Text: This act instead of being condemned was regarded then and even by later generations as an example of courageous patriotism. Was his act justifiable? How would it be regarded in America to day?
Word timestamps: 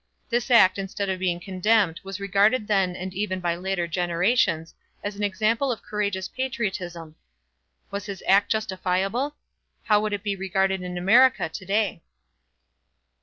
This 0.31 0.49
act 0.49 0.79
instead 0.79 1.09
of 1.09 1.19
being 1.19 1.39
condemned 1.39 1.99
was 2.03 2.19
regarded 2.19 2.67
then 2.67 2.95
and 2.95 3.13
even 3.13 3.39
by 3.39 3.55
later 3.55 3.85
generations 3.85 4.73
as 5.03 5.15
an 5.15 5.21
example 5.21 5.71
of 5.71 5.83
courageous 5.83 6.27
patriotism. 6.27 7.15
Was 7.91 8.07
his 8.07 8.23
act 8.27 8.49
justifiable? 8.49 9.35
How 9.83 10.01
would 10.01 10.13
it 10.13 10.23
be 10.23 10.35
regarded 10.35 10.81
in 10.81 10.97
America 10.97 11.49
to 11.49 11.65
day? 11.67 12.01